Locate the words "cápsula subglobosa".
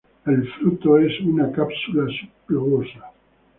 1.51-3.13